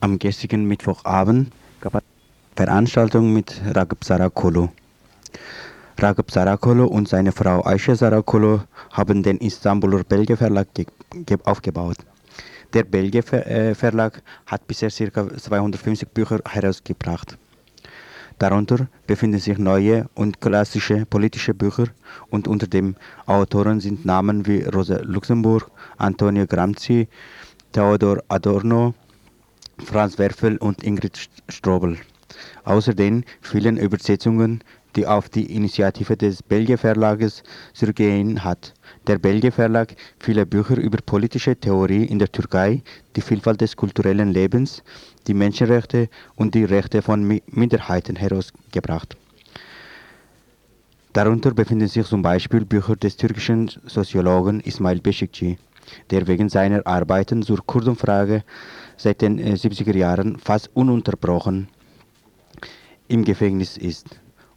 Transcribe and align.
Am 0.00 0.16
gestrigen 0.16 0.64
Mittwochabend 0.68 1.50
gab 1.80 1.96
es 1.96 2.02
Veranstaltung 2.54 3.32
mit 3.32 3.60
Ragıp 3.74 4.04
Sarakolu. 4.04 4.68
Ragıp 5.96 6.30
Sarakolu 6.30 6.86
und 6.86 7.08
seine 7.08 7.32
Frau 7.32 7.64
Aisha 7.64 7.96
Sarakolu 7.96 8.60
haben 8.92 9.24
den 9.24 9.38
Istanbuler 9.38 10.04
Belge 10.04 10.36
Verlag 10.36 10.68
aufgebaut. 11.42 11.96
Der 12.74 12.84
Belge 12.84 13.18
äh, 13.32 13.74
Verlag 13.74 14.22
hat 14.46 14.68
bisher 14.68 14.90
ca. 14.90 15.36
250 15.36 16.08
Bücher 16.10 16.38
herausgebracht. 16.48 17.36
Darunter 18.38 18.86
befinden 19.08 19.40
sich 19.40 19.58
neue 19.58 20.08
und 20.14 20.40
klassische 20.40 21.06
politische 21.06 21.54
Bücher 21.54 21.88
und 22.30 22.46
unter 22.46 22.68
den 22.68 22.94
Autoren 23.26 23.80
sind 23.80 24.04
Namen 24.04 24.46
wie 24.46 24.62
Rosa 24.62 25.00
Luxemburg, 25.02 25.68
Antonio 25.96 26.46
Gramsci, 26.46 27.08
Theodor 27.72 28.22
Adorno, 28.28 28.94
Franz 29.84 30.18
Werfel 30.18 30.56
und 30.58 30.82
Ingrid 30.82 31.28
Strobel. 31.48 31.96
Außerdem 32.64 33.24
vielen 33.40 33.76
Übersetzungen, 33.76 34.62
die 34.96 35.06
auf 35.06 35.28
die 35.28 35.54
Initiative 35.54 36.16
des 36.16 36.42
Belgier 36.42 36.78
Verlages 36.78 37.42
zurückgehen 37.72 38.42
hat. 38.44 38.74
Der 39.06 39.18
Belgier 39.18 39.52
Verlag 39.52 39.94
viele 40.18 40.44
Bücher 40.44 40.76
über 40.76 40.98
politische 41.04 41.56
Theorie 41.56 42.04
in 42.04 42.18
der 42.18 42.32
Türkei, 42.32 42.82
die 43.16 43.20
Vielfalt 43.20 43.60
des 43.60 43.76
kulturellen 43.76 44.30
Lebens, 44.30 44.82
die 45.26 45.34
Menschenrechte 45.34 46.08
und 46.36 46.54
die 46.54 46.64
Rechte 46.64 47.02
von 47.02 47.40
Minderheiten 47.46 48.16
herausgebracht. 48.16 49.16
Darunter 51.12 51.52
befinden 51.52 51.88
sich 51.88 52.06
zum 52.06 52.22
Beispiel 52.22 52.64
Bücher 52.64 52.96
des 52.96 53.16
türkischen 53.16 53.70
Soziologen 53.86 54.60
Ismail 54.60 55.00
Beşikçi, 55.00 55.56
der 56.10 56.26
wegen 56.26 56.48
seiner 56.48 56.86
Arbeiten 56.86 57.42
zur 57.42 57.64
Kurdenfrage 57.64 58.44
seit 58.96 59.22
den 59.22 59.38
70er 59.40 59.94
äh, 59.94 59.98
Jahren 59.98 60.38
fast 60.38 60.70
ununterbrochen 60.74 61.68
im 63.08 63.24
Gefängnis 63.24 63.76
ist, 63.76 64.06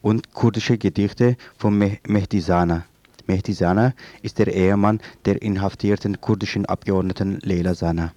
und 0.01 0.33
kurdische 0.33 0.77
Gedichte 0.77 1.37
von 1.57 1.77
Mehdi 1.77 2.41
Sana. 2.41 2.85
Mehdi 3.27 3.53
Sana 3.53 3.93
ist 4.21 4.39
der 4.39 4.47
Ehemann 4.47 4.99
der 5.25 5.41
inhaftierten 5.41 6.19
kurdischen 6.19 6.65
Abgeordneten 6.65 7.39
Leila 7.43 7.75
Sana. 7.75 8.13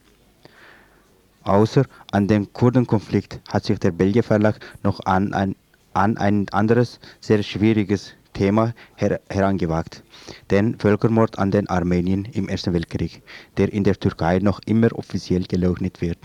Außer 1.42 1.84
an 2.10 2.26
den 2.26 2.52
Kurdenkonflikt 2.52 3.40
hat 3.52 3.64
sich 3.64 3.78
der 3.78 3.90
Belgier 3.90 4.22
Verlag 4.22 4.58
noch 4.82 5.00
an 5.04 5.34
ein, 5.34 5.56
an 5.92 6.16
ein 6.16 6.48
anderes, 6.50 7.00
sehr 7.20 7.42
schwieriges 7.42 8.14
Thema 8.34 8.74
her 8.96 9.20
herangewagt, 9.30 10.02
den 10.50 10.78
Völkermord 10.78 11.38
an 11.38 11.50
den 11.50 11.68
Armenien 11.70 12.26
im 12.26 12.48
Ersten 12.48 12.74
Weltkrieg, 12.74 13.22
der 13.56 13.72
in 13.72 13.84
der 13.84 13.98
Türkei 13.98 14.40
noch 14.40 14.60
immer 14.66 14.92
offiziell 14.92 15.44
geleugnet 15.44 16.02
wird. 16.02 16.18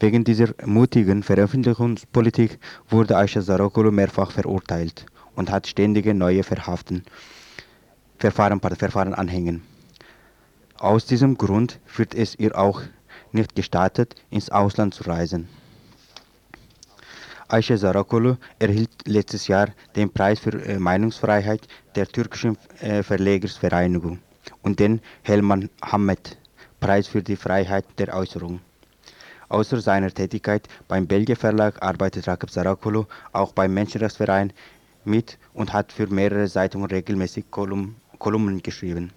Wegen 0.00 0.24
dieser 0.24 0.48
mutigen 0.66 1.22
Veröffentlichungspolitik 1.22 2.58
wurde 2.88 3.16
Aisha 3.16 3.40
Sarokulu 3.40 3.92
mehrfach 3.92 4.32
verurteilt 4.32 5.06
und 5.36 5.50
hat 5.50 5.68
ständige 5.68 6.12
neue 6.12 6.42
Verhaften, 6.42 7.04
Verfahren, 8.18 8.60
Verfahren 8.60 9.14
anhängen. 9.14 9.62
Aus 10.76 11.06
diesem 11.06 11.38
Grund 11.38 11.78
wird 11.96 12.14
es 12.14 12.36
ihr 12.36 12.58
auch 12.58 12.82
nicht 13.30 13.54
gestattet, 13.54 14.16
ins 14.30 14.50
Ausland 14.50 14.94
zu 14.94 15.04
reisen. 15.04 15.48
Ayşe 17.52 17.76
Sarakolu 17.76 18.38
erhielt 18.60 18.90
letztes 19.06 19.48
Jahr 19.48 19.68
den 19.96 20.08
Preis 20.08 20.40
für 20.40 20.52
äh, 20.64 20.78
Meinungsfreiheit 20.78 21.60
der 21.94 22.06
türkischen 22.06 22.56
äh, 22.80 23.02
Verlegersvereinigung 23.02 24.20
und 24.62 24.78
den 24.78 25.00
Helman 25.22 25.68
Hammet 25.82 26.38
Preis 26.80 27.08
für 27.08 27.22
die 27.22 27.36
Freiheit 27.36 27.84
der 27.98 28.14
Äußerung. 28.16 28.60
Außer 29.50 29.82
seiner 29.82 30.10
Tätigkeit 30.10 30.66
beim 30.88 31.06
Belgier 31.06 31.36
Verlag 31.36 31.82
arbeitet 31.82 32.26
Rakib 32.26 32.50
Sarakolu 32.50 33.04
auch 33.32 33.52
beim 33.52 33.74
Menschenrechtsverein 33.74 34.54
mit 35.04 35.36
und 35.52 35.74
hat 35.74 35.92
für 35.92 36.06
mehrere 36.06 36.48
Zeitungen 36.48 36.86
regelmäßig 36.86 37.44
Kolumnen 37.50 38.62
geschrieben. 38.62 39.12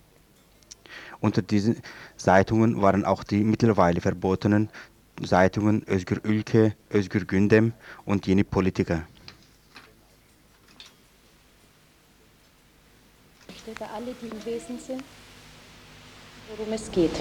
Unter 1.22 1.42
diesen 1.42 1.78
Zeitungen 2.18 2.82
waren 2.82 3.06
auch 3.06 3.24
die 3.24 3.46
mittlerweile 3.46 4.02
verbotenen 4.02 4.70
Zeitungen 5.24 5.84
Özgür 5.88 6.20
Ülke, 6.24 6.76
Özgür 6.94 7.26
Gündem 7.26 7.74
und 8.06 8.28
Yeni 8.28 8.44
Politiker. 8.44 9.04
Für 13.66 13.90
alle, 13.90 14.14
die 14.22 14.28
im 14.28 14.46
Wesen 14.46 14.78
sind, 14.80 15.04
worum 16.50 16.72
es 16.74 16.92
geht. 16.92 17.12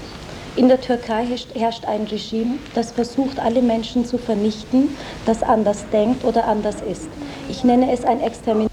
In 0.56 0.69
der 0.69 0.81
Türkei 0.81 1.27
herrscht 1.54 1.84
ein 1.87 2.03
Regime, 2.04 2.59
das 2.75 2.93
versucht, 2.93 3.38
alle 3.38 3.62
Menschen 3.62 4.04
zu 4.04 4.19
vernichten, 4.19 4.91
das 5.25 5.43
anders 5.43 5.84
denkt 5.91 6.22
oder 6.25 6.47
anders 6.47 6.83
ist. 6.83 7.09
Ich 7.49 7.65
nenne 7.65 7.91
es 7.93 8.04
ein 8.04 8.21
Extermin. 8.21 8.69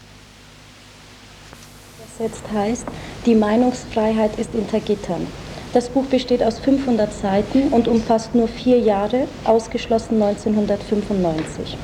Übersetzt 2.20 2.44
heißt, 2.52 2.86
die 3.26 3.36
Meinungsfreiheit 3.36 4.38
ist 4.38 4.52
hinter 4.52 4.80
Gittern. 4.80 5.26
Das 5.74 5.88
Buch 5.88 6.06
besteht 6.06 6.44
aus 6.44 6.60
500 6.60 7.14
Seiten 7.14 7.70
und 7.70 7.88
umfasst 7.88 8.36
nur 8.36 8.50
vier 8.50 8.78
Jahre, 8.80 9.28
ausgeschlossen 9.46 10.22
1995. 10.22 11.78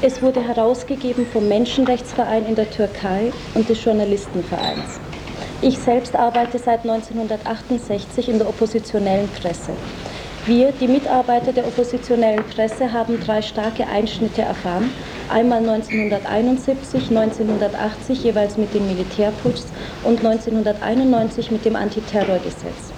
Es 0.00 0.22
wurde 0.22 0.46
herausgegeben 0.46 1.26
vom 1.26 1.48
Menschenrechtsverein 1.48 2.46
in 2.46 2.54
der 2.54 2.70
Türkei 2.70 3.32
und 3.54 3.68
des 3.68 3.82
Journalistenvereins. 3.84 5.00
Ich 5.60 5.78
selbst 5.78 6.14
arbeite 6.14 6.58
seit 6.58 6.82
1968 6.82 8.28
in 8.28 8.38
der 8.38 8.48
oppositionellen 8.48 9.28
Presse. 9.28 9.72
Wir, 10.46 10.72
die 10.72 10.88
Mitarbeiter 10.88 11.54
der 11.54 11.66
oppositionellen 11.66 12.44
Presse, 12.44 12.92
haben 12.92 13.18
drei 13.18 13.40
starke 13.40 13.86
Einschnitte 13.86 14.42
erfahren. 14.42 14.90
Einmal 15.30 15.60
1971, 15.60 17.08
1980 17.08 18.24
jeweils 18.24 18.58
mit 18.58 18.74
den 18.74 18.86
Militärputschs 18.86 19.68
und 20.02 20.18
1991 20.18 21.50
mit 21.50 21.64
dem 21.64 21.76
Antiterrorgesetz. 21.76 22.92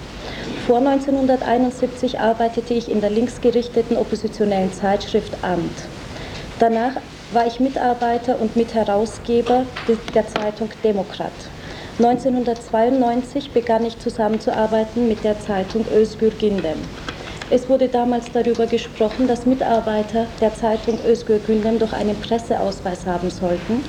Vor 0.65 0.79
1971 0.79 2.19
arbeitete 2.19 2.73
ich 2.73 2.91
in 2.91 2.99
der 2.99 3.11
linksgerichteten 3.11 3.95
oppositionellen 3.95 4.73
Zeitschrift 4.73 5.31
Amt. 5.41 5.85
Danach 6.59 6.97
war 7.31 7.47
ich 7.47 7.61
Mitarbeiter 7.61 8.41
und 8.41 8.57
Mitherausgeber 8.57 9.65
der 10.13 10.27
Zeitung 10.27 10.69
Demokrat. 10.83 11.31
1992 11.99 13.51
begann 13.51 13.85
ich 13.85 13.97
zusammenzuarbeiten 13.99 15.07
mit 15.07 15.23
der 15.23 15.39
Zeitung 15.39 15.85
Özgür 15.95 16.31
Gündem. 16.31 16.79
Es 17.49 17.69
wurde 17.69 17.87
damals 17.87 18.25
darüber 18.33 18.65
gesprochen, 18.65 19.25
dass 19.25 19.45
Mitarbeiter 19.45 20.25
der 20.41 20.53
Zeitung 20.53 20.99
Özgür 21.05 21.39
Gündem 21.39 21.79
doch 21.79 21.93
einen 21.93 22.19
Presseausweis 22.19 23.05
haben 23.05 23.29
sollten. 23.29 23.85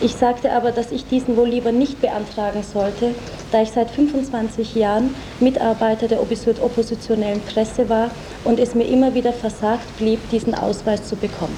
Ich 0.00 0.14
sagte 0.14 0.50
aber, 0.52 0.72
dass 0.72 0.90
ich 0.90 1.06
diesen 1.06 1.36
wohl 1.36 1.48
lieber 1.48 1.70
nicht 1.70 2.00
beantragen 2.00 2.62
sollte, 2.62 3.14
da 3.52 3.60
ich 3.60 3.70
seit 3.70 3.90
25 3.90 4.74
Jahren 4.74 5.14
Mitarbeiter 5.38 6.08
der 6.08 6.20
oppositionellen 6.20 7.42
Presse 7.42 7.90
war 7.90 8.10
und 8.44 8.58
es 8.58 8.74
mir 8.74 8.84
immer 8.84 9.14
wieder 9.14 9.34
versagt 9.34 9.98
blieb, 9.98 10.18
diesen 10.30 10.54
Ausweis 10.54 11.06
zu 11.06 11.16
bekommen. 11.16 11.56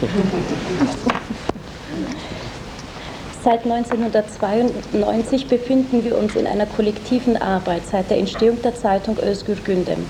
Seit 3.42 3.64
1992 3.64 5.46
befinden 5.46 6.04
wir 6.04 6.18
uns 6.18 6.36
in 6.36 6.46
einer 6.46 6.66
kollektiven 6.66 7.40
Arbeit 7.40 7.80
seit 7.90 8.10
der 8.10 8.18
Entstehung 8.18 8.60
der 8.60 8.74
Zeitung 8.74 9.16
Özgür 9.18 9.56
Gündem. 9.64 10.04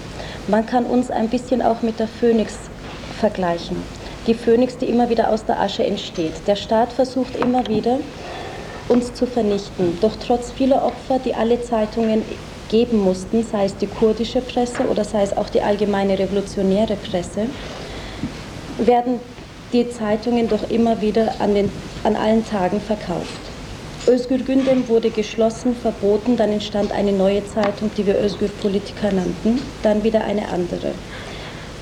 Man 0.49 0.67
kann 0.67 0.85
uns 0.85 1.13
ein 1.13 1.29
bisschen 1.29 1.63
auch 1.63 1.81
mit 1.83 2.01
der 2.01 2.09
Phoenix 2.09 2.57
vergleichen. 3.21 3.77
Die 4.27 4.35
Phoenix, 4.35 4.79
die 4.79 4.87
immer 4.87 5.09
wieder 5.11 5.31
aus 5.31 5.45
der 5.45 5.61
Asche 5.61 5.85
entsteht. 5.85 6.33
Der 6.49 6.57
Staat 6.57 6.93
versucht 6.93 7.37
immer 7.37 7.69
wieder, 7.69 7.99
uns 8.89 9.15
zu 9.15 9.27
vernichten. 9.27 9.97
Doch 10.01 10.17
trotz 10.27 10.51
vieler 10.51 10.85
Opfer, 10.85 11.21
die 11.25 11.35
alle 11.35 11.63
Zeitungen 11.63 12.25
geben 12.69 12.99
mussten, 12.99 13.45
sei 13.45 13.67
es 13.67 13.77
die 13.77 13.87
kurdische 13.87 14.41
Presse 14.41 14.89
oder 14.89 15.05
sei 15.05 15.23
es 15.23 15.37
auch 15.37 15.49
die 15.49 15.63
allgemeine 15.63 16.19
revolutionäre 16.19 16.97
Presse, 16.97 17.47
werden 18.79 19.21
die 19.73 19.89
Zeitungen 19.91 20.49
doch 20.49 20.71
immer 20.71 21.01
wieder 21.01 21.35
an, 21.41 21.55
den, 21.55 21.71
an 22.05 22.17
allen 22.17 22.47
Tagen 22.47 22.81
verkauft. 22.81 23.41
Özgür 24.07 24.39
Gündem 24.39 24.89
wurde 24.89 25.11
geschlossen, 25.11 25.77
verboten, 25.77 26.37
dann 26.37 26.53
entstand 26.53 26.91
eine 26.91 27.13
neue 27.13 27.47
Zeitung, 27.47 27.91
die 27.97 28.07
wir 28.07 28.19
Özgür 28.19 28.49
Politiker 28.49 29.13
nannten, 29.13 29.61
dann 29.83 30.03
wieder 30.03 30.25
eine 30.25 30.49
andere. 30.49 30.93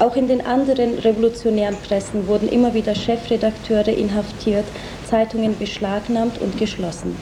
Auch 0.00 0.14
in 0.14 0.28
den 0.28 0.44
anderen 0.44 0.98
revolutionären 0.98 1.76
Pressen 1.76 2.28
wurden 2.28 2.48
immer 2.48 2.74
wieder 2.74 2.94
Chefredakteure 2.94 3.88
inhaftiert, 3.88 4.64
Zeitungen 5.08 5.58
beschlagnahmt 5.58 6.40
und 6.40 6.58
geschlossen. 6.58 7.16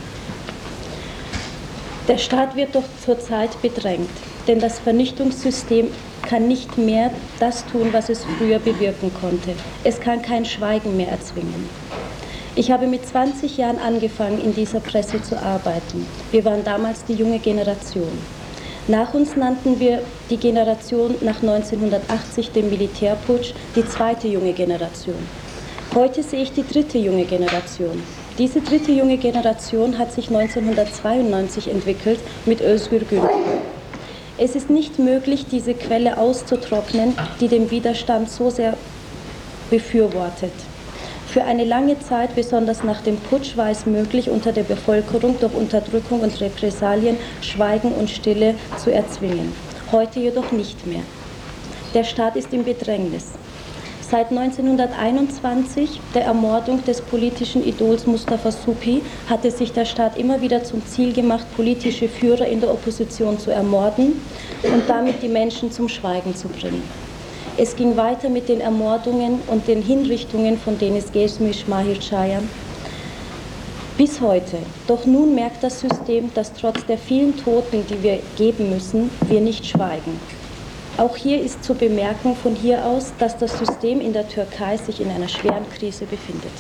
Der 2.09 2.19
Staat 2.19 2.55
wird 2.55 2.75
doch 2.75 2.85
zurzeit 3.05 3.61
bedrängt, 3.63 4.11
denn 4.47 4.61
das 4.61 4.79
Vernichtungssystem 4.79 5.89
kann 6.29 6.49
nicht 6.49 6.77
mehr 6.77 7.11
das 7.39 7.65
tun, 7.67 7.89
was 7.93 8.09
es 8.09 8.25
früher 8.39 8.59
bewirken 8.59 9.13
konnte. 9.21 9.53
Es 9.85 10.01
kann 10.01 10.23
kein 10.23 10.45
Schweigen 10.45 10.97
mehr 10.97 11.09
erzwingen. 11.09 11.69
Ich 12.55 12.71
habe 12.71 12.87
mit 12.87 13.07
20 13.07 13.59
Jahren 13.59 13.79
angefangen, 13.79 14.43
in 14.43 14.55
dieser 14.55 14.81
Presse 14.81 15.23
zu 15.23 15.41
arbeiten. 15.41 16.07
Wir 16.31 16.45
waren 16.45 16.65
damals 16.65 17.05
die 17.05 17.13
junge 17.13 17.39
Generation. 17.39 18.19
Nach 18.89 19.13
uns 19.15 19.37
nannten 19.37 19.79
wir 19.79 20.01
die 20.31 20.37
Generation 20.37 21.17
nach 21.21 21.43
1980, 21.43 22.53
dem 22.53 22.71
Militärputsch, 22.71 23.53
die 23.75 23.87
zweite 23.87 24.29
junge 24.29 24.53
Generation. 24.53 25.19
Heute 25.95 26.23
sehe 26.23 26.43
ich 26.43 26.53
die 26.53 26.67
dritte 26.67 26.99
junge 26.99 27.25
Generation. 27.25 28.03
Diese 28.39 28.61
dritte 28.61 28.93
junge 28.93 29.19
Generation 29.19 29.99
hat 29.99 30.13
sich 30.13 30.29
1992 30.29 31.69
entwickelt 31.69 32.21
mit 32.47 32.61
Özgür 32.61 33.01
Gül. 33.01 33.29
Es 34.39 34.55
ist 34.55 34.69
nicht 34.69 34.99
möglich, 34.99 35.47
diese 35.51 35.73
Quelle 35.73 36.19
auszutrocknen, 36.19 37.15
die 37.41 37.49
den 37.49 37.71
Widerstand 37.71 38.31
so 38.31 38.51
sehr 38.51 38.77
befürwortet. 39.71 40.53
Für 41.27 41.45
eine 41.45 41.65
lange 41.65 41.99
Zeit, 42.01 42.35
besonders 42.35 42.85
nach 42.85 43.01
dem 43.01 43.17
Putsch, 43.17 43.57
war 43.57 43.71
es 43.71 43.87
möglich, 43.87 44.29
unter 44.29 44.53
der 44.53 44.65
Bevölkerung 44.65 45.41
durch 45.41 45.55
Unterdrückung 45.55 46.21
und 46.21 46.39
Repressalien 46.41 47.17
Schweigen 47.41 47.93
und 47.93 48.11
Stille 48.11 48.55
zu 48.77 48.93
erzwingen. 48.93 49.53
Heute 49.91 50.21
jedoch 50.21 50.53
nicht 50.53 50.87
mehr. 50.87 51.03
Der 51.95 52.05
Staat 52.05 52.37
ist 52.37 52.53
im 52.53 52.65
Bedrängnis. 52.65 53.33
Seit 54.09 54.31
1921, 54.31 56.01
der 56.15 56.27
Ermordung 56.27 56.85
des 56.85 57.01
politischen 57.01 57.67
Idols 57.67 58.07
Mustafa 58.07 58.53
Supi, 58.53 59.03
hatte 59.29 59.51
sich 59.51 59.73
der 59.73 59.85
Staat 59.85 60.17
immer 60.17 60.41
wieder 60.41 60.63
zum 60.63 60.87
Ziel 60.87 61.13
gemacht, 61.13 61.45
politische 61.57 62.09
Führer 62.09 62.47
in 62.47 62.61
der 62.61 62.71
Opposition 62.71 63.37
zu 63.37 63.51
ermorden 63.51 64.23
und 64.63 64.89
damit 64.89 65.23
die 65.23 65.29
Menschen 65.29 65.73
zum 65.73 65.89
Schweigen 65.89 66.37
zu 66.37 66.47
bringen. 66.47 66.85
Es 67.57 67.75
ging 67.75 67.97
weiter 67.97 68.29
mit 68.29 68.49
den 68.49 68.61
Ermordungen 68.61 69.41
und 69.49 69.67
den 69.67 69.83
Hinrichtungen 69.83 70.57
von 70.57 70.79
Denis 70.79 71.11
Gesmisch, 71.11 71.67
Mahir 71.67 71.99
Chayam. 71.99 72.49
Bis 73.99 74.21
heute. 74.21 74.59
Doch 74.87 75.05
nun 75.05 75.35
merkt 75.35 75.65
das 75.65 75.81
System, 75.81 76.31
dass 76.35 76.53
trotz 76.53 76.87
der 76.87 76.99
vielen 76.99 77.37
Toten, 77.43 77.85
die 77.91 78.01
wir 78.05 78.21
geben 78.37 78.71
müssen, 78.71 79.11
wir 79.27 79.41
nicht 79.41 79.67
schweigen. 79.67 80.21
Auch 80.99 81.15
hier 81.15 81.43
ist 81.43 81.63
zu 81.63 81.75
bemerken 81.75 82.35
von 82.35 82.55
hier 82.55 82.83
aus, 82.85 83.13
dass 83.19 83.37
das 83.37 83.59
System 83.59 84.01
in 84.01 84.15
der 84.15 84.27
Türkei 84.29 84.79
sich 84.79 85.01
in 85.01 85.11
einer 85.11 85.29
schweren 85.29 85.69
Krise 85.77 86.07
befindet. 86.07 86.53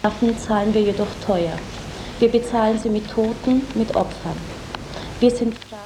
Waffen 0.00 0.38
zahlen 0.38 0.72
wir 0.72 0.80
jedoch 0.80 1.08
teuer. 1.26 1.58
Wir 2.20 2.28
bezahlen 2.30 2.78
sie 2.78 2.88
mit 2.88 3.10
Toten, 3.10 3.66
mit 3.74 3.94
Opfern. 3.94 4.36
Wir 5.20 5.30
sind 5.30 5.54
frei, 5.54 5.76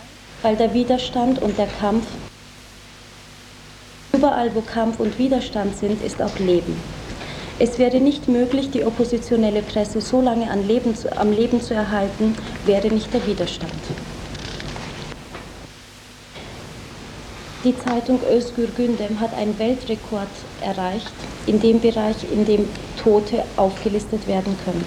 weil 0.42 0.56
der 0.56 0.72
Widerstand 0.72 1.42
und 1.42 1.58
der 1.58 1.66
Kampf 1.66 2.06
Überall, 4.12 4.54
wo 4.54 4.60
Kampf 4.60 5.00
und 5.00 5.18
Widerstand 5.18 5.76
sind, 5.76 6.04
ist 6.04 6.22
auch 6.22 6.38
Leben. 6.38 6.76
Es 7.58 7.78
wäre 7.78 7.98
nicht 7.98 8.28
möglich, 8.28 8.70
die 8.70 8.84
oppositionelle 8.84 9.62
Presse 9.62 10.00
so 10.00 10.20
lange 10.20 10.48
Leben 10.62 10.94
zu, 10.94 11.16
am 11.16 11.32
Leben 11.32 11.60
zu 11.60 11.74
erhalten, 11.74 12.36
wäre 12.66 12.88
nicht 12.88 13.12
der 13.12 13.26
Widerstand. 13.26 13.72
Die 17.64 17.78
Zeitung 17.78 18.18
Özgür 18.28 18.66
Gündem 18.76 19.20
hat 19.20 19.32
einen 19.34 19.56
Weltrekord 19.56 20.26
erreicht 20.62 21.12
in 21.46 21.60
dem 21.60 21.78
Bereich, 21.78 22.16
in 22.32 22.44
dem 22.44 22.68
Tote 23.00 23.44
aufgelistet 23.56 24.26
werden 24.26 24.56
können. 24.64 24.84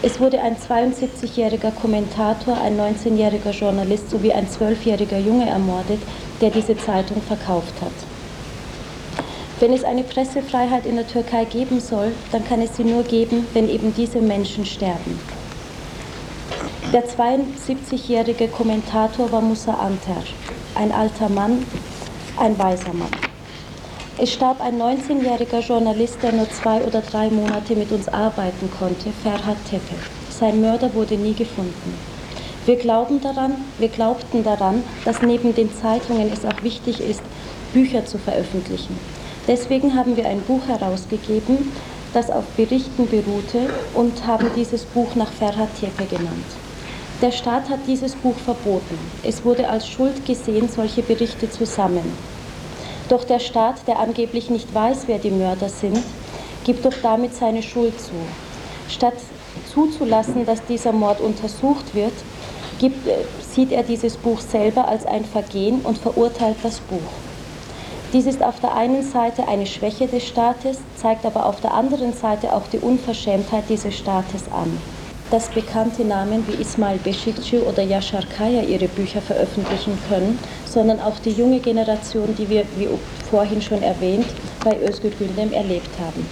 Es 0.00 0.18
wurde 0.18 0.40
ein 0.40 0.56
72-jähriger 0.56 1.70
Kommentator, 1.70 2.56
ein 2.62 2.78
19-jähriger 2.80 3.50
Journalist 3.50 4.08
sowie 4.08 4.32
ein 4.32 4.46
12-jähriger 4.46 5.18
Junge 5.18 5.50
ermordet, 5.50 6.00
der 6.40 6.48
diese 6.48 6.78
Zeitung 6.78 7.20
verkauft 7.20 7.74
hat. 7.82 7.92
Wenn 9.60 9.74
es 9.74 9.84
eine 9.84 10.04
Pressefreiheit 10.04 10.86
in 10.86 10.96
der 10.96 11.08
Türkei 11.08 11.44
geben 11.44 11.78
soll, 11.78 12.12
dann 12.32 12.46
kann 12.46 12.62
es 12.62 12.76
sie 12.76 12.84
nur 12.84 13.02
geben, 13.02 13.46
wenn 13.52 13.68
eben 13.68 13.92
diese 13.94 14.20
Menschen 14.20 14.64
sterben. 14.64 15.20
Der 16.90 17.04
72-jährige 17.04 18.48
Kommentator 18.48 19.30
war 19.30 19.42
Musa 19.42 19.74
Anter, 19.74 20.22
ein 20.74 20.90
alter 20.90 21.28
Mann, 21.28 21.66
ein 22.38 22.58
weiser 22.58 22.92
Mann. 22.92 23.10
Es 24.20 24.32
starb 24.32 24.60
ein 24.60 24.80
19-jähriger 24.80 25.60
Journalist, 25.60 26.18
der 26.22 26.32
nur 26.32 26.50
zwei 26.50 26.80
oder 26.82 27.00
drei 27.00 27.30
Monate 27.30 27.76
mit 27.76 27.92
uns 27.92 28.08
arbeiten 28.08 28.68
konnte, 28.78 29.10
Ferhat 29.22 29.56
Tepe. 29.70 29.94
Sein 30.30 30.60
Mörder 30.60 30.92
wurde 30.94 31.14
nie 31.14 31.34
gefunden. 31.34 31.94
Wir 32.66 32.76
glauben 32.76 33.20
daran, 33.20 33.54
wir 33.78 33.88
glaubten 33.88 34.44
daran, 34.44 34.82
dass 35.04 35.22
neben 35.22 35.54
den 35.54 35.72
Zeitungen 35.72 36.30
es 36.32 36.44
auch 36.44 36.62
wichtig 36.62 37.00
ist, 37.00 37.22
Bücher 37.72 38.04
zu 38.04 38.18
veröffentlichen. 38.18 38.98
Deswegen 39.46 39.94
haben 39.94 40.16
wir 40.16 40.26
ein 40.26 40.42
Buch 40.42 40.66
herausgegeben, 40.66 41.72
das 42.12 42.30
auf 42.30 42.44
Berichten 42.56 43.08
beruhte 43.08 43.70
und 43.94 44.26
haben 44.26 44.50
dieses 44.56 44.84
Buch 44.84 45.14
nach 45.14 45.30
Ferhat 45.30 45.68
Tepe 45.78 46.04
genannt. 46.04 46.46
Der 47.22 47.32
Staat 47.32 47.68
hat 47.68 47.80
dieses 47.86 48.14
Buch 48.14 48.36
verboten. 48.36 48.98
Es 49.22 49.44
wurde 49.44 49.68
als 49.68 49.88
Schuld 49.88 50.24
gesehen, 50.26 50.68
solche 50.68 51.02
Berichte 51.02 51.50
zu 51.50 51.66
sammeln. 51.66 52.12
Doch 53.08 53.24
der 53.24 53.38
Staat, 53.38 53.86
der 53.86 53.98
angeblich 53.98 54.50
nicht 54.50 54.74
weiß, 54.74 55.04
wer 55.06 55.18
die 55.18 55.30
Mörder 55.30 55.68
sind, 55.68 55.98
gibt 56.64 56.84
doch 56.84 56.92
damit 57.02 57.34
seine 57.34 57.62
Schuld 57.62 57.98
zu. 57.98 58.12
Statt 58.88 59.14
zuzulassen, 59.72 60.44
dass 60.44 60.64
dieser 60.66 60.92
Mord 60.92 61.20
untersucht 61.20 61.94
wird, 61.94 62.12
gibt, 62.78 63.06
äh, 63.06 63.24
sieht 63.40 63.72
er 63.72 63.82
dieses 63.82 64.16
Buch 64.16 64.40
selber 64.40 64.86
als 64.86 65.06
ein 65.06 65.24
Vergehen 65.24 65.80
und 65.82 65.98
verurteilt 65.98 66.56
das 66.62 66.80
Buch. 66.80 66.98
Dies 68.12 68.26
ist 68.26 68.42
auf 68.42 68.60
der 68.60 68.74
einen 68.74 69.02
Seite 69.02 69.48
eine 69.48 69.66
Schwäche 69.66 70.06
des 70.06 70.26
Staates, 70.26 70.78
zeigt 70.96 71.26
aber 71.26 71.46
auf 71.46 71.60
der 71.60 71.74
anderen 71.74 72.12
Seite 72.12 72.54
auch 72.54 72.66
die 72.72 72.78
Unverschämtheit 72.78 73.64
dieses 73.68 73.96
Staates 73.96 74.44
an. 74.50 74.78
Dass 75.30 75.48
bekannte 75.50 76.04
Namen 76.04 76.46
wie 76.48 76.62
Ismail 76.62 76.98
Beşikçi 77.04 77.60
oder 77.60 77.82
Yashar 77.82 78.24
Kaya 78.36 78.62
ihre 78.62 78.88
Bücher 78.88 79.20
veröffentlichen 79.20 79.98
können, 80.08 80.38
sondern 80.64 81.00
auch 81.00 81.18
die 81.18 81.32
junge 81.32 81.60
Generation, 81.60 82.34
die 82.38 82.48
wir, 82.48 82.64
wie 82.76 82.88
vorhin 83.30 83.60
schon 83.60 83.82
erwähnt, 83.82 84.26
bei 84.64 84.76
Özgür 84.80 85.10
Gündem 85.10 85.52
erlebt 85.52 85.90
haben. 86.00 86.26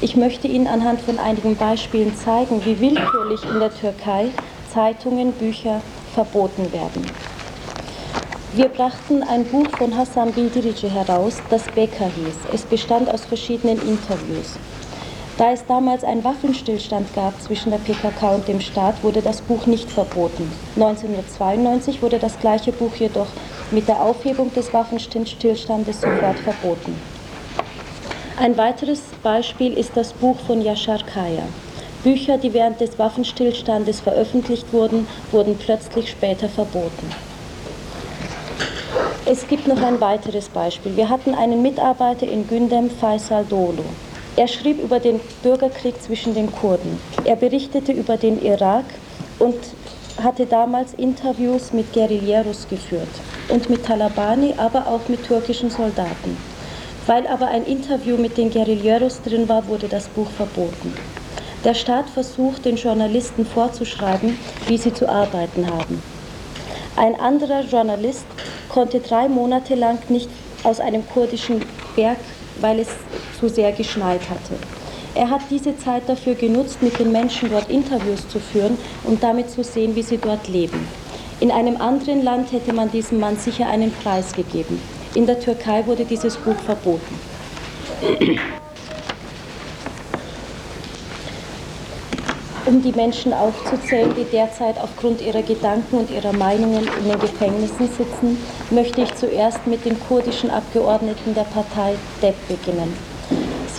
Ich 0.00 0.16
möchte 0.16 0.48
Ihnen 0.48 0.66
anhand 0.66 1.00
von 1.00 1.20
einigen 1.20 1.54
Beispielen 1.54 2.16
zeigen, 2.16 2.64
wie 2.64 2.80
willkürlich 2.80 3.44
in 3.44 3.60
der 3.60 3.72
Türkei 3.72 4.30
Zeitungen, 4.72 5.32
Bücher 5.32 5.80
verboten 6.14 6.72
werden. 6.72 7.06
Wir 8.54 8.68
brachten 8.68 9.22
ein 9.22 9.44
Buch 9.44 9.68
von 9.78 9.96
Hassan 9.96 10.32
Bildirici 10.32 10.88
heraus, 10.88 11.36
das 11.50 11.62
Becker 11.74 12.06
hieß. 12.06 12.54
Es 12.54 12.62
bestand 12.62 13.08
aus 13.08 13.24
verschiedenen 13.24 13.78
Interviews. 13.78 14.58
Da 15.38 15.50
es 15.52 15.64
damals 15.66 16.04
einen 16.04 16.24
Waffenstillstand 16.24 17.14
gab 17.14 17.40
zwischen 17.40 17.70
der 17.70 17.78
PKK 17.78 18.34
und 18.34 18.48
dem 18.48 18.60
Staat, 18.60 19.02
wurde 19.02 19.22
das 19.22 19.40
Buch 19.40 19.66
nicht 19.66 19.90
verboten. 19.90 20.50
1992 20.76 22.02
wurde 22.02 22.18
das 22.18 22.38
gleiche 22.38 22.70
Buch 22.70 22.94
jedoch 22.96 23.28
mit 23.70 23.88
der 23.88 24.02
Aufhebung 24.02 24.52
des 24.52 24.72
Waffenstillstandes 24.74 26.02
sofort 26.02 26.38
verboten. 26.40 26.94
Ein 28.38 28.56
weiteres 28.58 29.00
Beispiel 29.22 29.72
ist 29.72 29.92
das 29.96 30.12
Buch 30.12 30.36
von 30.46 30.60
Yashar 30.60 31.00
Kaya. 31.02 31.44
Bücher, 32.04 32.36
die 32.36 32.52
während 32.52 32.80
des 32.80 32.98
Waffenstillstandes 32.98 34.00
veröffentlicht 34.00 34.72
wurden, 34.72 35.06
wurden 35.30 35.56
plötzlich 35.56 36.10
später 36.10 36.48
verboten. 36.48 37.10
Es 39.24 39.46
gibt 39.46 39.68
noch 39.68 39.80
ein 39.80 40.00
weiteres 40.00 40.48
Beispiel. 40.48 40.96
Wir 40.96 41.08
hatten 41.08 41.34
einen 41.34 41.62
Mitarbeiter 41.62 42.26
in 42.26 42.48
Gündem, 42.48 42.90
Faisal 42.90 43.44
Dolo. 43.48 43.84
Er 44.34 44.48
schrieb 44.48 44.82
über 44.82 44.98
den 44.98 45.20
Bürgerkrieg 45.42 46.00
zwischen 46.02 46.34
den 46.34 46.50
Kurden. 46.50 46.98
Er 47.24 47.36
berichtete 47.36 47.92
über 47.92 48.16
den 48.16 48.42
Irak 48.42 48.86
und 49.38 49.56
hatte 50.22 50.46
damals 50.46 50.94
Interviews 50.94 51.72
mit 51.72 51.92
Guerilleros 51.92 52.66
geführt 52.68 53.08
und 53.48 53.68
mit 53.68 53.84
Talabani, 53.84 54.54
aber 54.56 54.86
auch 54.86 55.06
mit 55.08 55.26
türkischen 55.26 55.70
Soldaten. 55.70 56.36
Weil 57.06 57.26
aber 57.26 57.48
ein 57.48 57.64
Interview 57.64 58.16
mit 58.16 58.38
den 58.38 58.50
Guerilleros 58.50 59.20
drin 59.22 59.48
war, 59.48 59.66
wurde 59.66 59.88
das 59.88 60.08
Buch 60.08 60.30
verboten. 60.30 60.94
Der 61.64 61.74
Staat 61.74 62.08
versucht, 62.08 62.64
den 62.64 62.76
Journalisten 62.76 63.44
vorzuschreiben, 63.44 64.38
wie 64.66 64.78
sie 64.78 64.94
zu 64.94 65.08
arbeiten 65.08 65.66
haben. 65.70 66.02
Ein 66.96 67.18
anderer 67.20 67.62
Journalist 67.62 68.24
konnte 68.68 69.00
drei 69.00 69.28
Monate 69.28 69.74
lang 69.74 69.98
nicht 70.08 70.28
aus 70.64 70.80
einem 70.80 71.06
kurdischen 71.08 71.62
Berg, 71.96 72.18
weil 72.60 72.80
es 72.80 72.88
zu 73.42 73.48
sehr 73.48 73.72
geschneit 73.72 74.20
hatte. 74.30 74.54
Er 75.16 75.28
hat 75.28 75.40
diese 75.50 75.76
Zeit 75.76 76.04
dafür 76.06 76.36
genutzt, 76.36 76.80
mit 76.80 76.96
den 77.00 77.10
Menschen 77.10 77.50
dort 77.50 77.68
Interviews 77.68 78.28
zu 78.28 78.38
führen 78.38 78.78
und 79.02 79.20
damit 79.20 79.50
zu 79.50 79.64
sehen, 79.64 79.96
wie 79.96 80.02
sie 80.02 80.16
dort 80.16 80.46
leben. 80.46 80.86
In 81.40 81.50
einem 81.50 81.76
anderen 81.76 82.22
Land 82.22 82.52
hätte 82.52 82.72
man 82.72 82.88
diesem 82.92 83.18
Mann 83.18 83.36
sicher 83.36 83.66
einen 83.66 83.92
Preis 83.92 84.32
gegeben. 84.32 84.80
In 85.16 85.26
der 85.26 85.40
Türkei 85.40 85.84
wurde 85.86 86.04
dieses 86.04 86.36
Buch 86.36 86.54
verboten. 86.64 87.18
um 92.64 92.80
die 92.80 92.92
Menschen 92.92 93.32
aufzuzählen, 93.32 94.14
die 94.16 94.24
derzeit 94.24 94.78
aufgrund 94.80 95.20
ihrer 95.20 95.42
Gedanken 95.42 95.98
und 95.98 96.10
ihrer 96.10 96.32
Meinungen 96.32 96.88
in 97.00 97.10
den 97.10 97.18
Gefängnissen 97.18 97.88
sitzen, 97.88 98.38
möchte 98.70 99.02
ich 99.02 99.14
zuerst 99.16 99.66
mit 99.66 99.84
den 99.84 99.98
kurdischen 100.08 100.48
Abgeordneten 100.48 101.34
der 101.34 101.42
Partei 101.42 101.96
DEP 102.22 102.36
beginnen. 102.48 103.11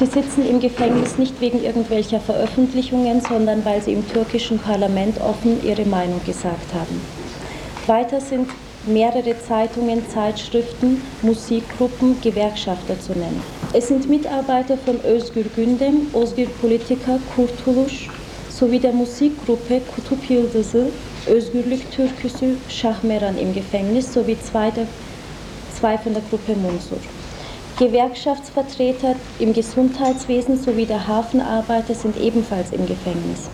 Sie 0.03 0.19
sitzen 0.19 0.45
im 0.45 0.59
Gefängnis 0.59 1.17
nicht 1.17 1.39
wegen 1.39 1.63
irgendwelcher 1.63 2.19
Veröffentlichungen, 2.19 3.21
sondern 3.21 3.63
weil 3.63 3.81
sie 3.81 3.93
im 3.93 4.05
türkischen 4.05 4.59
Parlament 4.59 5.17
offen 5.21 5.65
ihre 5.65 5.85
Meinung 5.85 6.19
gesagt 6.25 6.73
haben. 6.73 6.99
Weiter 7.87 8.19
sind 8.19 8.49
mehrere 8.85 9.33
Zeitungen, 9.47 10.03
Zeitschriften, 10.09 11.01
Musikgruppen, 11.21 12.19
Gewerkschafter 12.21 12.99
zu 12.99 13.13
nennen. 13.13 13.41
Es 13.71 13.87
sind 13.87 14.09
Mitarbeiter 14.09 14.77
von 14.77 14.99
Özgür 15.05 15.45
Gündem, 15.55 16.07
Özgür 16.13 16.47
Politika, 16.59 17.17
Kurtuluş 17.33 18.09
sowie 18.49 18.81
der 18.81 18.91
Musikgruppe 18.91 19.81
Kutup 19.95 20.29
Yıldızı, 20.29 20.87
Özgürlük 21.27 21.91
Türküsü, 21.91 22.55
Şahmeran 22.67 23.37
im 23.37 23.53
Gefängnis 23.53 24.11
sowie 24.11 24.35
zwei, 24.35 24.75
der, 24.75 24.87
zwei 25.79 25.97
von 26.03 26.13
der 26.13 26.23
Gruppe 26.29 26.55
Munsur. 26.55 27.12
Gewerkschaftsvertreter 27.79 29.15
im 29.39 29.53
Gesundheitswesen 29.53 30.61
sowie 30.61 30.85
der 30.85 31.07
Hafenarbeiter 31.07 31.95
sind 31.95 32.17
ebenfalls 32.17 32.71
im 32.71 32.85
Gefängnis. 32.85 33.49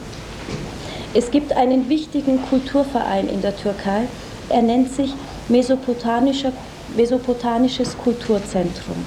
Es 1.14 1.32
gibt 1.32 1.54
einen 1.54 1.88
wichtigen 1.90 2.42
Kulturverein 2.50 3.30
in 3.30 3.42
der 3.42 3.56
Türkei, 3.56 4.08
er 4.50 4.62
nennt 4.62 4.92
sich 4.92 5.14
Mesopotanisches 5.48 6.54
Kulturzentrum. 8.04 9.06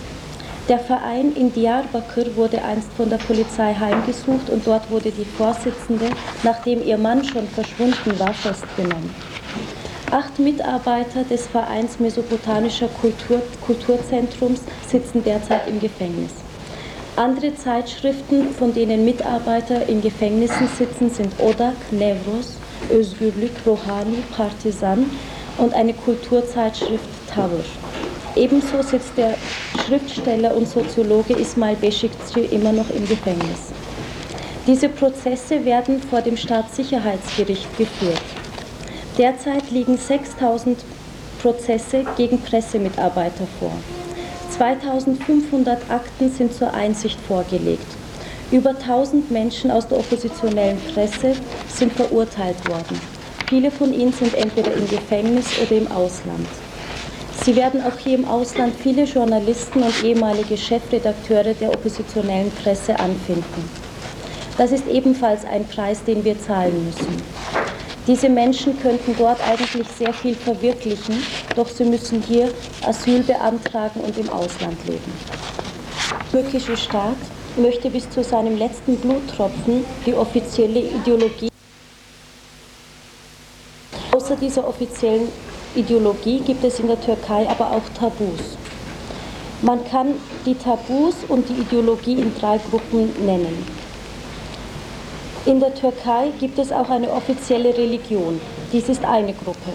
Der 0.69 0.79
Verein 0.79 1.33
in 1.35 1.53
Diyarbakir 1.53 2.35
wurde 2.37 2.63
einst 2.65 2.93
von 2.97 3.11
der 3.11 3.19
Polizei 3.19 3.75
heimgesucht 3.75 4.49
und 4.49 4.67
dort 4.67 4.91
wurde 4.91 5.11
die 5.11 5.25
Vorsitzende, 5.25 6.09
nachdem 6.43 6.83
ihr 6.83 6.97
Mann 6.97 7.23
schon 7.25 7.47
verschwunden 7.49 8.19
war, 8.19 8.33
festgenommen. 8.33 9.32
Acht 10.13 10.39
Mitarbeiter 10.39 11.25
des 11.25 11.47
Vereins 11.47 11.99
Mesopotanischer 11.99 12.89
Kultur, 13.01 13.41
Kulturzentrums 13.65 14.61
sitzen 14.87 15.25
derzeit 15.25 15.67
im 15.67 15.81
Gefängnis. 15.81 16.33
Andere 17.17 17.55
Zeitschriften, 17.55 18.51
von 18.51 18.75
denen 18.75 19.07
Mitarbeiter 19.07 19.89
in 19.89 20.03
Gefängnissen 20.03 20.69
sitzen, 20.77 21.09
sind 21.09 21.33
Odak, 21.39 21.77
Nevros, 21.93 22.59
Özgürlük, 22.91 23.53
Rohani, 23.67 24.23
Partizan 24.37 25.09
und 25.57 25.73
eine 25.73 25.95
Kulturzeitschrift 25.95 27.09
Tavır. 27.35 27.65
Ebenso 28.37 28.83
sitzt 28.83 29.17
der 29.17 29.35
Schriftsteller 29.87 30.55
und 30.55 30.69
Soziologe 30.69 31.39
Ismail 31.39 31.77
Beşikçi 31.77 32.41
immer 32.51 32.73
noch 32.73 32.91
im 32.91 33.09
Gefängnis. 33.09 33.73
Diese 34.67 34.91
Prozesse 34.91 35.65
werden 35.65 36.03
vor 36.03 36.21
dem 36.21 36.37
Staatssicherheitsgericht 36.37 37.79
geführt. 37.79 38.42
Derzeit 39.19 39.71
liegen 39.71 39.99
6000 39.99 40.79
Prozesse 41.43 42.05
gegen 42.17 42.41
Pressemitarbeiter 42.41 43.47
vor. 43.59 43.73
2500 44.51 45.91
Akten 45.91 46.31
sind 46.31 46.55
zur 46.55 46.73
Einsicht 46.73 47.21
vorgelegt. 47.21 47.87
Über 48.51 48.71
1000 48.71 49.31
Menschen 49.31 49.71
aus 49.71 49.87
der 49.87 49.99
oppositionellen 49.99 50.79
Presse 50.95 51.35
sind 51.69 51.93
verurteilt 51.93 52.57
worden. 52.69 53.01
Viele 53.49 53.71
von 53.71 53.93
ihnen 53.93 54.15
sind 54.15 54.35
entweder 54.35 54.73
im 54.73 54.89
Gefängnis 54.89 55.47
oder 55.61 55.77
im 55.77 55.93
Ausland. 55.93 56.47
Sie 57.45 57.55
werden 57.55 57.83
auch 57.83 57.99
hier 57.99 58.15
im 58.17 58.25
Ausland 58.25 58.75
viele 58.83 59.05
Journalisten 59.05 59.83
und 59.83 60.05
ehemalige 60.05 60.57
Chefredakteure 60.57 61.53
der 61.55 61.71
oppositionellen 61.71 62.51
Presse 62.63 62.99
anfinden. 62.99 63.69
Das 64.57 64.71
ist 64.71 64.87
ebenfalls 64.87 65.45
ein 65.45 65.67
Preis, 65.67 66.03
den 66.05 66.25
wir 66.25 66.39
zahlen 66.41 66.87
müssen. 66.87 67.72
Diese 68.07 68.29
Menschen 68.29 68.81
könnten 68.81 69.15
dort 69.17 69.41
eigentlich 69.47 69.87
sehr 69.97 70.13
viel 70.13 70.35
verwirklichen, 70.35 71.23
doch 71.55 71.69
sie 71.69 71.85
müssen 71.85 72.21
hier 72.21 72.53
Asyl 72.85 73.23
beantragen 73.23 74.01
und 74.01 74.19
im 74.19 74.29
Ausland 74.29 74.77
leben. 74.87 75.13
Der 76.33 76.43
türkische 76.43 76.77
Staat 76.77 77.17
möchte 77.57 77.91
bis 77.91 78.11
zu 78.11 78.25
seinem 78.25 78.59
letzten 78.59 78.97
Bluttropfen 78.97 79.85
die 80.05 80.15
offizielle 80.15 80.81
Ideologie. 80.81 81.49
Außer 84.11 84.35
dieser 84.35 84.67
offiziellen 84.67 85.29
Ideologie 85.77 86.41
gibt 86.41 86.65
es 86.65 86.81
in 86.81 86.89
der 86.89 87.01
Türkei 87.01 87.49
aber 87.49 87.71
auch 87.71 87.83
Tabus. 87.97 88.57
Man 89.63 89.85
kann 89.89 90.15
die 90.45 90.57
Tabus 90.57 91.15
und 91.29 91.49
die 91.49 91.61
Ideologie 91.61 92.15
in 92.15 92.35
drei 92.35 92.59
Gruppen 92.59 93.13
nennen. 93.25 93.82
In 95.45 95.59
der 95.59 95.75
Türkei 95.75 96.29
gibt 96.39 96.61
es 96.61 96.71
auch 96.71 96.89
eine 96.89 97.11
offizielle 97.11 97.77
Religion. 97.77 98.41
Dies 98.73 98.89
ist 98.89 99.05
eine 99.05 99.33
Gruppe. 99.33 99.73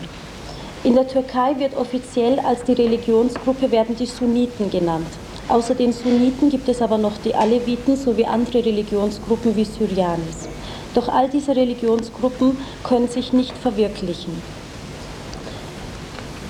In 0.85 0.95
der 0.95 1.05
Türkei 1.05 1.59
wird 1.59 1.75
offiziell 1.75 2.39
als 2.39 2.63
die 2.63 2.71
Religionsgruppe 2.71 3.69
werden 3.69 3.93
die 3.97 4.05
Sunniten 4.05 4.71
genannt. 4.71 5.09
Außer 5.49 5.75
den 5.75 5.91
Sunniten 5.91 6.49
gibt 6.49 6.69
es 6.69 6.81
aber 6.81 6.97
noch 6.97 7.17
die 7.17 7.35
Aleviten 7.35 7.97
sowie 7.97 8.23
andere 8.23 8.63
Religionsgruppen 8.63 9.57
wie 9.57 9.65
Syrianis. 9.65 10.47
Doch 10.93 11.09
all 11.09 11.27
diese 11.27 11.53
Religionsgruppen 11.53 12.55
können 12.85 13.09
sich 13.09 13.33
nicht 13.33 13.57
verwirklichen. 13.57 14.41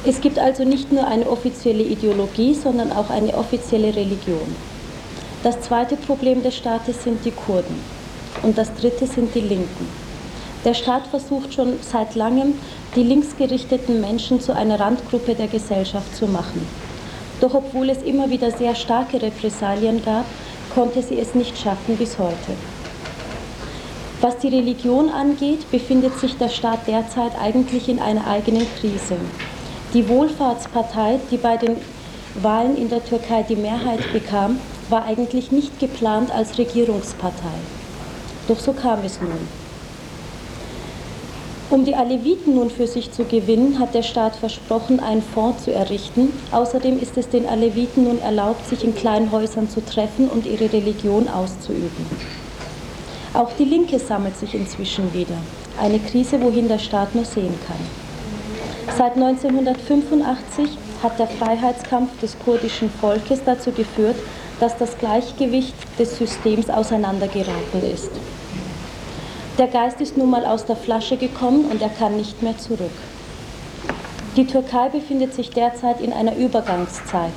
Es 0.06 0.22
gibt 0.22 0.38
also 0.38 0.64
nicht 0.64 0.92
nur 0.92 1.08
eine 1.08 1.28
offizielle 1.28 1.84
Ideologie, 1.84 2.54
sondern 2.54 2.92
auch 2.92 3.10
eine 3.10 3.36
offizielle 3.36 3.96
Religion. 3.96 4.56
Das 5.42 5.60
zweite 5.62 5.96
Problem 5.96 6.44
des 6.44 6.56
Staates 6.56 7.04
sind 7.04 7.26
die 7.26 7.32
Kurden 7.32 7.97
und 8.44 8.58
das 8.58 8.74
dritte 8.76 9.08
sind 9.08 9.34
die 9.36 9.42
Linken. 9.42 9.88
Der 10.66 10.74
Staat 10.74 11.08
versucht 11.08 11.54
schon 11.54 11.74
seit 11.82 12.16
langem, 12.16 12.56
die 12.96 13.04
linksgerichteten 13.04 14.02
Menschen 14.02 14.42
zu 14.42 14.54
einer 14.56 14.80
Randgruppe 14.80 15.36
der 15.36 15.48
Gesellschaft 15.48 16.16
zu 16.16 16.28
machen. 16.28 16.68
Doch 17.40 17.54
obwohl 17.54 17.90
es 17.90 18.02
immer 18.02 18.30
wieder 18.30 18.52
sehr 18.52 18.76
starke 18.76 19.22
Repressalien 19.22 20.04
gab, 20.04 20.26
konnte 20.74 21.02
sie 21.02 21.20
es 21.20 21.36
nicht 21.36 21.58
schaffen 21.58 21.96
bis 21.98 22.18
heute. 22.18 22.54
Was 24.20 24.38
die 24.40 24.48
Religion 24.48 25.10
angeht, 25.10 25.70
befindet 25.70 26.20
sich 26.20 26.38
der 26.38 26.50
Staat 26.50 26.88
derzeit 26.88 27.34
eigentlich 27.40 27.88
in 27.88 28.00
einer 28.00 28.26
eigenen 28.26 28.66
Krise. 28.80 29.16
Die 29.94 30.10
Wohlfahrtspartei, 30.10 31.20
die 31.30 31.38
bei 31.38 31.56
den 31.58 31.78
Wahlen 32.42 32.76
in 32.76 32.90
der 32.90 33.06
Türkei 33.06 33.44
die 33.44 33.56
Mehrheit 33.56 34.12
bekam, 34.12 34.60
war 34.90 35.06
eigentlich 35.06 35.52
nicht 35.52 35.80
geplant 35.80 36.32
als 36.32 36.58
Regierungspartei. 36.58 37.58
Doch 38.48 38.60
so 38.60 38.74
kam 38.74 39.04
es 39.04 39.20
nun. 39.22 39.48
Um 41.70 41.84
die 41.84 41.96
Aleviten 41.96 42.56
nun 42.56 42.70
für 42.70 42.88
sich 42.88 43.12
zu 43.12 43.26
gewinnen, 43.26 43.78
hat 43.78 43.94
der 43.94 44.04
Staat 44.04 44.38
versprochen, 44.38 45.02
einen 45.02 45.22
Fonds 45.22 45.66
zu 45.66 45.74
errichten. 45.74 46.32
Außerdem 46.52 46.98
ist 46.98 47.18
es 47.18 47.28
den 47.28 47.46
Aleviten 47.46 48.06
nun 48.06 48.22
erlaubt, 48.22 48.66
sich 48.70 48.86
in 48.86 48.96
kleinen 48.96 49.34
Häusern 49.34 49.70
zu 49.70 49.86
treffen 49.86 50.30
und 50.30 50.46
ihre 50.46 50.72
Religion 50.72 51.28
auszuüben. 51.28 52.06
Auch 53.34 53.52
die 53.60 53.66
Linke 53.66 54.00
sammelt 54.00 54.38
sich 54.38 54.56
inzwischen 54.56 55.14
wieder. 55.14 55.36
Eine 55.80 56.00
Krise, 56.00 56.42
wohin 56.42 56.70
der 56.70 56.80
Staat 56.80 57.14
nur 57.14 57.26
sehen 57.26 57.54
kann. 57.68 58.96
Seit 58.98 59.16
1985 59.16 60.70
hat 61.04 61.20
der 61.20 61.28
Freiheitskampf 61.28 62.18
des 62.22 62.40
kurdischen 62.40 62.90
Volkes 62.90 63.42
dazu 63.46 63.72
geführt, 63.72 64.16
dass 64.60 64.78
das 64.78 64.98
Gleichgewicht 64.98 65.76
des 66.00 66.18
Systems 66.18 66.70
auseinandergeraten 66.70 67.84
ist. 67.94 68.12
Der 69.58 69.68
Geist 69.68 70.02
ist 70.02 70.18
nun 70.18 70.30
mal 70.30 70.46
aus 70.46 70.66
der 70.66 70.76
Flasche 70.76 71.18
gekommen 71.18 71.66
und 71.66 71.82
er 71.82 71.90
kann 71.90 72.16
nicht 72.18 72.44
mehr 72.44 72.58
zurück. 72.58 72.92
Die 74.36 74.46
Türkei 74.46 74.90
befindet 74.90 75.34
sich 75.34 75.50
derzeit 75.50 76.00
in 76.00 76.14
einer 76.14 76.36
Übergangszeit. 76.36 77.34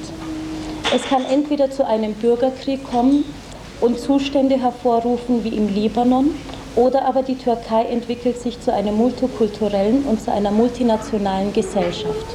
Es 0.95 1.03
kann 1.05 1.25
entweder 1.25 1.71
zu 1.71 1.87
einem 1.87 2.13
Bürgerkrieg 2.15 2.85
kommen 2.85 3.25
und 3.81 3.99
Zustände 3.99 4.61
hervorrufen 4.61 5.45
wie 5.45 5.57
im 5.57 5.69
Libanon 5.69 6.35
oder 6.77 7.05
aber 7.05 7.23
die 7.23 7.37
Türkei 7.37 7.85
entwickelt 7.85 8.39
sich 8.39 8.61
zu 8.61 8.73
einer 8.73 8.93
multikulturellen 8.93 10.05
und 10.05 10.21
zu 10.21 10.31
einer 10.31 10.51
multinationalen 10.51 11.53
Gesellschaft. 11.53 12.27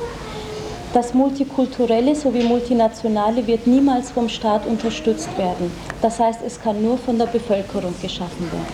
Das 0.96 1.14
Multikulturelle 1.14 2.16
sowie 2.16 2.44
Multinationale 2.44 3.46
wird 3.46 3.68
niemals 3.68 4.12
vom 4.12 4.30
Staat 4.30 4.66
unterstützt 4.66 5.28
werden. 5.38 5.70
Das 6.02 6.22
heißt, 6.22 6.40
es 6.48 6.62
kann 6.62 6.82
nur 6.82 6.98
von 6.98 7.18
der 7.18 7.26
Bevölkerung 7.26 7.94
geschaffen 8.02 8.50
werden. 8.50 8.66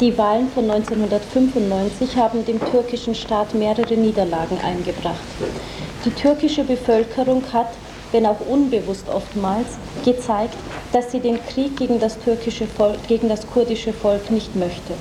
Die 0.00 0.16
Wahlen 0.16 0.48
von 0.48 0.70
1995 0.70 2.16
haben 2.16 2.42
dem 2.46 2.58
türkischen 2.70 3.14
Staat 3.14 3.52
mehrere 3.52 3.98
Niederlagen 3.98 4.56
eingebracht. 4.64 5.18
Die 6.06 6.10
türkische 6.10 6.64
Bevölkerung 6.64 7.42
hat 7.52 7.68
wenn 8.12 8.26
auch 8.26 8.40
unbewusst 8.40 9.08
oftmals, 9.08 9.66
gezeigt, 10.04 10.56
dass 10.92 11.12
sie 11.12 11.20
den 11.20 11.38
Krieg 11.46 11.76
gegen 11.76 12.00
das, 12.00 12.18
türkische 12.18 12.66
Volk, 12.66 13.06
gegen 13.06 13.28
das 13.28 13.46
kurdische 13.46 13.92
Volk 13.92 14.30
nicht 14.30 14.56
möchte. 14.56 14.94